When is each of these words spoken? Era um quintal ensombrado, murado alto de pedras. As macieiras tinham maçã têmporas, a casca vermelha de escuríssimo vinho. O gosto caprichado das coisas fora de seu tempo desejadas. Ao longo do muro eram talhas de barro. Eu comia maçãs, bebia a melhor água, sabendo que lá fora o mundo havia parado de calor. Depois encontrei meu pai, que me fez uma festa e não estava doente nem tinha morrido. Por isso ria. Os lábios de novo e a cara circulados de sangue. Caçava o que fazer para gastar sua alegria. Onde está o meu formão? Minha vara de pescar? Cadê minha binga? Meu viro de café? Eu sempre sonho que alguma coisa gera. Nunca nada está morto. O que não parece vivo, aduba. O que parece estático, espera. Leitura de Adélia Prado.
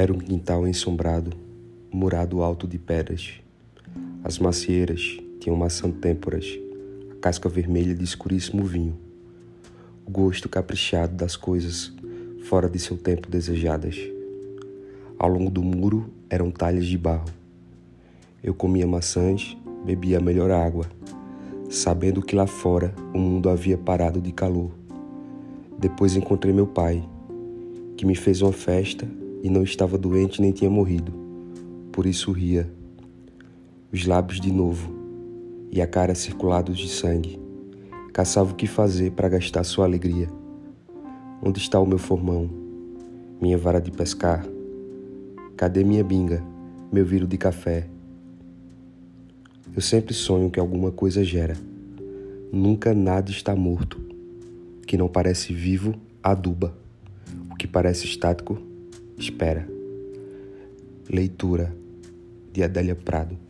Era 0.00 0.14
um 0.14 0.18
quintal 0.18 0.66
ensombrado, 0.66 1.30
murado 1.92 2.40
alto 2.40 2.66
de 2.66 2.78
pedras. 2.78 3.34
As 4.24 4.38
macieiras 4.38 5.20
tinham 5.38 5.54
maçã 5.54 5.90
têmporas, 5.90 6.58
a 7.10 7.16
casca 7.16 7.50
vermelha 7.50 7.94
de 7.94 8.02
escuríssimo 8.02 8.64
vinho. 8.64 8.96
O 10.06 10.10
gosto 10.10 10.48
caprichado 10.48 11.14
das 11.14 11.36
coisas 11.36 11.92
fora 12.44 12.66
de 12.66 12.78
seu 12.78 12.96
tempo 12.96 13.28
desejadas. 13.28 13.98
Ao 15.18 15.28
longo 15.28 15.50
do 15.50 15.62
muro 15.62 16.08
eram 16.30 16.50
talhas 16.50 16.86
de 16.86 16.96
barro. 16.96 17.28
Eu 18.42 18.54
comia 18.54 18.86
maçãs, 18.86 19.54
bebia 19.84 20.16
a 20.16 20.22
melhor 20.22 20.50
água, 20.50 20.86
sabendo 21.68 22.22
que 22.22 22.34
lá 22.34 22.46
fora 22.46 22.94
o 23.12 23.18
mundo 23.18 23.50
havia 23.50 23.76
parado 23.76 24.18
de 24.18 24.32
calor. 24.32 24.70
Depois 25.78 26.16
encontrei 26.16 26.54
meu 26.54 26.66
pai, 26.66 27.06
que 27.98 28.06
me 28.06 28.14
fez 28.14 28.40
uma 28.40 28.50
festa 28.50 29.06
e 29.42 29.50
não 29.50 29.62
estava 29.62 29.96
doente 29.96 30.40
nem 30.40 30.52
tinha 30.52 30.70
morrido. 30.70 31.12
Por 31.92 32.06
isso 32.06 32.32
ria. 32.32 32.70
Os 33.92 34.06
lábios 34.06 34.40
de 34.40 34.52
novo 34.52 34.92
e 35.70 35.80
a 35.80 35.86
cara 35.86 36.14
circulados 36.14 36.78
de 36.78 36.88
sangue. 36.88 37.40
Caçava 38.12 38.52
o 38.52 38.54
que 38.54 38.66
fazer 38.66 39.12
para 39.12 39.28
gastar 39.28 39.64
sua 39.64 39.84
alegria. 39.84 40.28
Onde 41.42 41.58
está 41.58 41.78
o 41.80 41.86
meu 41.86 41.98
formão? 41.98 42.50
Minha 43.40 43.56
vara 43.56 43.80
de 43.80 43.90
pescar? 43.90 44.44
Cadê 45.56 45.84
minha 45.84 46.04
binga? 46.04 46.42
Meu 46.92 47.04
viro 47.04 47.26
de 47.26 47.38
café? 47.38 47.86
Eu 49.74 49.80
sempre 49.80 50.12
sonho 50.12 50.50
que 50.50 50.58
alguma 50.58 50.90
coisa 50.90 51.24
gera. 51.24 51.56
Nunca 52.52 52.92
nada 52.92 53.30
está 53.30 53.54
morto. 53.54 54.00
O 54.82 54.86
que 54.86 54.96
não 54.96 55.06
parece 55.06 55.54
vivo, 55.54 55.94
aduba. 56.22 56.76
O 57.50 57.54
que 57.54 57.66
parece 57.66 58.06
estático, 58.06 58.58
espera. 59.20 59.66
Leitura 61.08 61.74
de 62.52 62.64
Adélia 62.64 62.96
Prado. 62.96 63.49